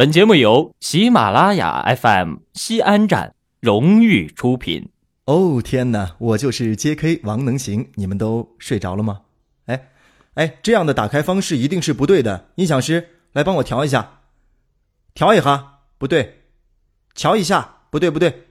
[0.00, 4.88] 本节目由喜马拉雅 FM 西安站荣誉出品。
[5.26, 7.20] 哦天哪，我就是 J.K.
[7.22, 9.20] 王能行，你们都睡着了吗？
[9.66, 9.88] 哎，
[10.36, 12.48] 哎，这样的打开方式一定是不对的。
[12.54, 14.20] 音响师，来帮我调一下，
[15.12, 16.44] 调一下，不对，
[17.14, 18.44] 瞧一下，不对不对，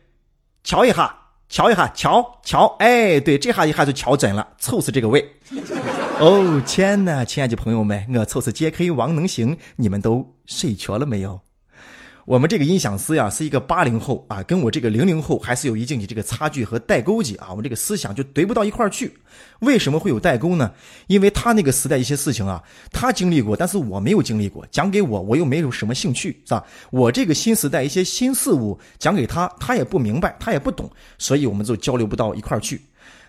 [0.63, 1.17] 瞧一下，
[1.49, 5.27] 瞧一下，瞧瞧，哎，对，这下一下就瞧准了，凑死这个位。
[6.21, 8.91] 哦天哪，亲爱的朋友们，我凑是 J.K.
[8.91, 11.39] 王能行，你们都睡着了没有？
[12.25, 19.13] 我们这个音响师呀，是一个八零后啊，跟我这个零零后还是有一定的这个差距和代沟级啊，我们这个思想就怼不到一块儿去。
[19.59, 20.73] 为什么会有代沟呢？
[21.07, 26.65] 因为他那个时代一些事情啊，他经历过，但是我没有经历过，讲给我，我又没有什么兴趣，是吧？
[26.91, 32.81] 我这个新时代一些新事物讲给他，他也不明白，他也不懂，所以我们就交流不到一块儿去。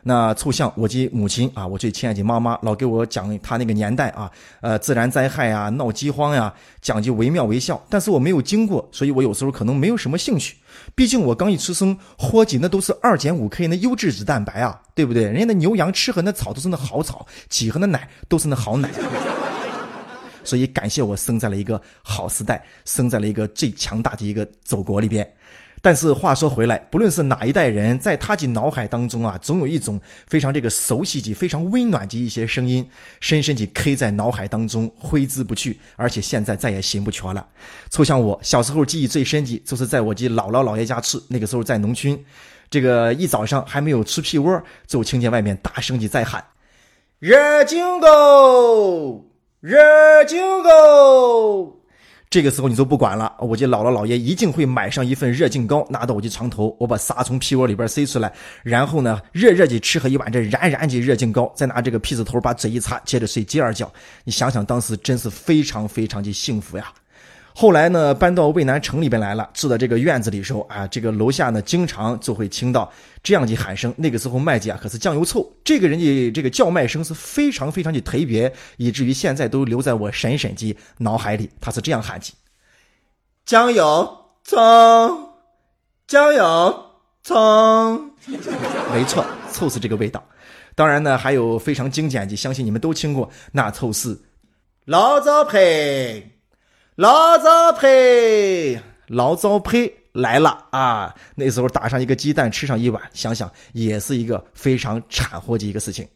[0.02, 7.82] 那凑像我及母亲啊，我最亲爱的妈妈，老给我讲她那个年代啊，呃，自然灾害啊，闹饥荒呀，讲究惟妙惟肖。
[7.88, 10.56] 但是我没有经过，所以我有时候可能没有什么兴趣。
[10.94, 15.24] 毕竟我刚一出生，喝的那都是二减五 K 那优质脂蛋白啊，对不对？
[15.24, 18.88] 人家那牛羊吃和那草都是那好草，挤和那奶都是那好奶。
[20.42, 25.30] 所以感谢我生在了一个好时代，生在了一个最强大的一个祖国里边。
[25.82, 32.86] 但是话说回来，不论是哪一代人，在他的脑海当中啊，总有一种非常这个熟悉及、非常温暖的一些声音，
[33.20, 37.46] 深深地刻在脑海当中，挥之不去，而且现在再也醒不全了。
[37.88, 42.18] 就像我小时候记忆最深的，就是在我的姥姥姥爷家吃，那个时候在农村，
[42.68, 46.44] 这个一早上还没有吃屁窝，就听见外面大声的在喊
[47.18, 49.24] ：“热金狗，
[49.60, 51.79] 热金狗。”
[52.30, 63.92] 这个时候你就不管了，我这姥姥姥爷一定会买上一份热净糕，拿到我的床头，我把沙从屁窝里边塞出来，然后呢，热热的吃喝一碗这燃燃的热净糕，再拿这个屁子头把嘴一擦，接着睡第二觉。
[64.22, 66.92] 你想想，当时真是非常非常的幸福呀。
[67.60, 72.90] 后来呢，搬到渭南城里边来了，住在这个院子里时候啊，这个楼下呢，经常就会听到
[73.22, 73.92] 这样的喊声。
[73.98, 81.50] 那个时候卖的啊可是酱油臭，这个人的这个叫卖声是非常非常的特别，以至于现在都留在我深深的脑海里。
[81.60, 82.32] 他是这样喊的：
[83.44, 84.10] 酱油
[84.42, 84.58] 葱，
[86.06, 86.86] 酱油
[87.22, 88.10] 葱。
[88.90, 89.22] 没错，
[89.52, 90.24] 臭是这个味道。
[90.74, 94.18] 当然呢，还有非常经典的，相信你们都听过，那臭是
[94.86, 96.29] 老早配。
[97.00, 101.14] 老早胚，老早胚来了啊！
[101.34, 106.06] 那时候打上一个鸡蛋，吃上一碗，想想也是一个非常惨祸的一个事情。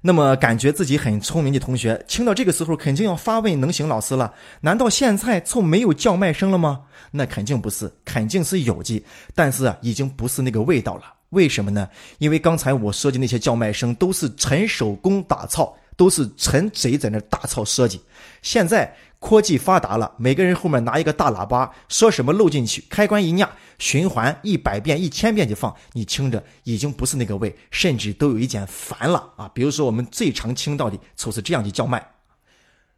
[0.00, 4.32] 那么，感觉自己很聪明的同学，听到这个时候肯定要发问能行老师了。
[4.62, 6.84] 难道现在就没有叫卖声了吗？
[7.10, 11.02] 那肯定不是，肯定是有的，但是啊，已经不是那个味道了。
[11.28, 11.86] 为什么呢？
[12.16, 18.00] 因为刚才我说的那些叫卖声都是纯手工打造，都是纯贼在那大操设计。
[18.40, 18.96] 现在。
[19.20, 29.46] 科技发达了，每个人后面拿一个大喇叭，说什么漏进去，开关一压，循环一百遍、一千遍就放，你听着已经不是那个味，甚至都有一点烦了啊！
[29.52, 32.12] 比如说我们最常听到的就是这样的叫卖：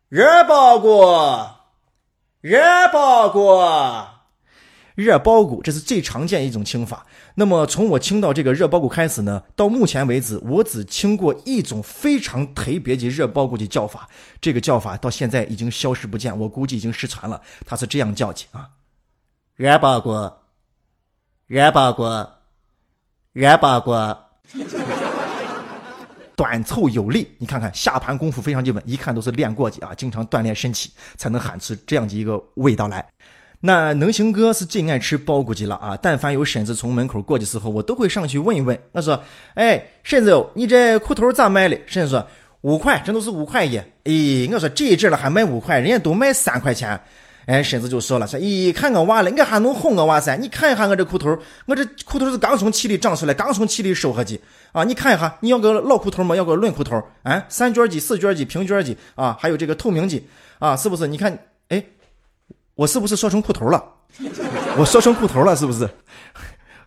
[0.09, 1.57] 热包裹，
[2.41, 2.61] 热
[2.93, 4.12] 包裹。
[4.95, 7.07] 热包谷，这是最常见一种清法。
[7.35, 14.09] 那么从我清到这个热包谷开始呢，到目前为止，我只清过一种非常特别的热包谷的叫法。
[14.41, 17.41] 这个叫法到现在已经消失不见，我估计已经失传了。
[17.65, 18.69] 它是这样叫的啊：
[19.57, 20.31] 热包谷，
[21.47, 22.05] 热包谷，
[23.33, 23.93] 热包谷。
[26.35, 33.07] 短凑有力，你看看下盘功夫非常基本，一看都是练过的啊，经常锻炼身体才能喊出这样的一个味道来。
[33.65, 35.97] 那能行哥是最爱吃包谷的了啊！
[36.03, 38.77] 但凡有婶子从门口过的时候，我都会上去问一问。
[38.91, 39.23] 我说
[39.55, 42.27] ：“哎，婶子，你这裤头咋卖的？”婶子说
[42.63, 47.01] ：“五块，这都是五块一。”哎，我说这一阵了还卖五块，人家都卖三块钱。
[47.47, 50.35] 哎，婶子就说了：“说咦，看我娃了，我还能哄我娃噻？
[50.35, 54.41] 你看一下我这裤头，我这裤头是刚从气里长出来，刚从气里收下去
[54.73, 54.83] 啊！
[54.83, 56.35] 你看一下，你要个老裤头吗？
[56.35, 57.01] 要个嫩裤头？
[57.23, 60.21] 啊，三角的、四角的、平角的啊，还有这个透明的
[60.59, 61.07] 啊，是不是？
[61.07, 61.81] 你看，哎。”
[62.75, 63.83] 我是不是说成裤头了？
[64.77, 65.89] 我说成裤头了，是不是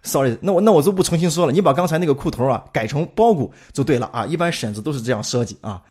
[0.03, 1.51] ？Sorry，那我那我就不重新说了。
[1.51, 4.25] 你把刚才那个裤头啊改成包谷就对了啊。
[4.25, 5.81] 一般婶子都是这样设计啊。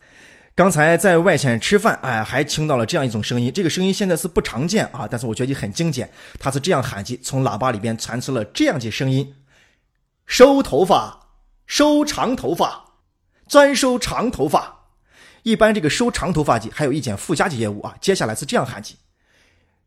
[0.55, 3.53] 刚才在外县吃饭，哎，还听到了这样一种声音。
[3.53, 6.09] 这个声音现在是不常见啊，但是我觉得很经典。
[6.39, 9.35] 他是这样喊起，从喇叭里边传出了这样的声音：
[10.27, 11.31] 收头发，
[11.67, 12.85] 收长头发，
[13.49, 14.83] 专收长头发。
[15.43, 17.97] 一般这个收长头发的还有一件附加的业务啊。
[18.01, 18.97] 接下来是这样喊起。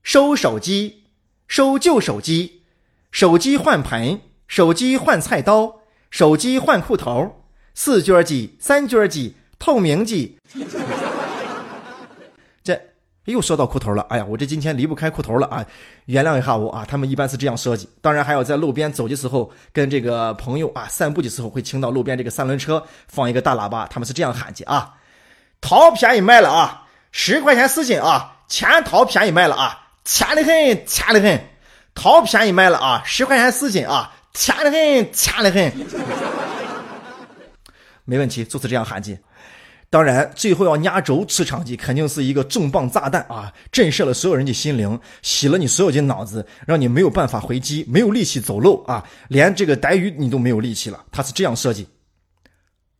[0.07, 1.03] 收手机，
[1.49, 2.61] 收旧手机，
[3.11, 7.43] 手机换盆，手机换菜刀，手机换裤头，
[7.73, 10.37] 四角机、三角机、透明机。
[12.63, 12.81] 这
[13.25, 15.65] 又说到裤头了，哎呀，我这今天离不开裤头了啊！
[16.05, 17.89] 原谅一下我啊，他们一般是这样设计。
[17.99, 24.93] 当然，还有在路边走的时候，跟这个朋友啊散步的时候，会听到路边这个三轮车放一个大喇叭，他们是这样喊的啊
[25.59, 31.49] ：“淘便宜卖了啊，十块钱四斤啊，钱淘便宜卖了啊，钱的很，钱的很，
[31.93, 35.73] 淘便宜卖了啊，十块钱四斤啊，钱的很，钱的很。
[38.05, 39.19] ”没问题，就是这样喊的。
[39.89, 51.03] 当然，最后要压轴出场的肯定是一个重磅炸弹啊，震慑了所有人的心灵，洗了你所有的脑子，让你没有办法回击，没有力气走路啊，连这个逮鱼你都没有力气了。
[51.11, 51.85] 他是这样设计：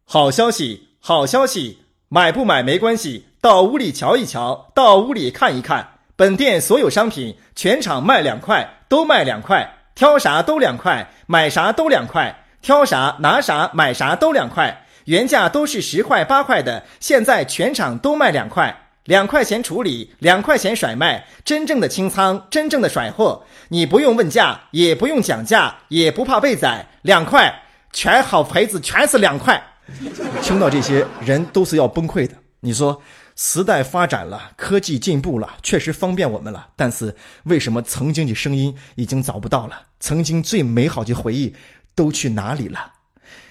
[0.03, 1.79] 好消息，好消息，
[2.09, 14.83] 买不买没关系，到屋里瞧一瞧，到屋里看一看，本店所有商品全场卖两块，都卖两块，挑啥都两块，买啥都两块，挑啥拿啥买啥都两块。
[15.05, 27.61] 原价都是十块八块的，现在全场都卖两块，两块钱处理，两块钱甩卖，真正的清仓，真正的甩货，你不用问价，也不用讲价，也不怕被宰，两块，
[27.93, 29.61] 全好牌子全是两块。
[30.41, 32.33] 听到这些人都是要崩溃的。
[32.61, 32.99] 你说
[33.37, 39.79] 时代发展了，科技进步了，确实方便我们了，但是为什么曾经的声音已经找不到了？
[39.99, 41.55] 曾经最美好的回忆
[41.93, 42.93] 都去哪里了？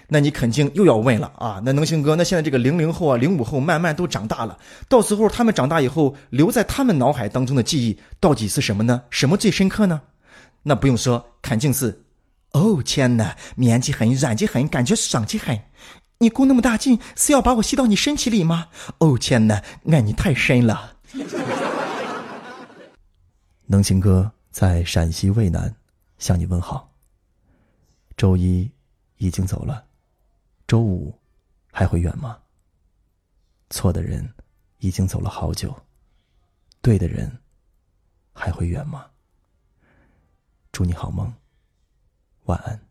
[0.09, 1.63] 那你肯定又要问了啊！
[1.65, 9.03] 那能行哥，那现在这个零零后啊、零五后慢慢都长大了，到时候他们长大以后留在他们脑海当中的记忆到底是什么呢？
[9.11, 10.03] 什么最深刻呢？
[10.65, 12.03] 那不用说，肯定是，
[12.53, 15.57] 哦天哪，绵极很，软极很，感觉爽气很。
[16.19, 18.69] 你鼓那么大劲，是要把我吸到你身体里吗？
[18.99, 20.97] 哦天哪，爱你太深了。
[23.67, 25.75] 能行哥在陕西渭南
[26.19, 26.91] 向你问好。
[28.17, 28.71] 周一
[29.19, 29.85] 已经走了。
[30.67, 31.19] 周五
[31.71, 32.39] 还会远吗？
[33.69, 34.35] 错的人
[34.79, 35.75] 已经走了好久，
[36.81, 37.41] 对的人
[38.33, 39.07] 还会远吗？
[40.73, 41.33] 祝你好梦，
[42.45, 42.86] 晚安。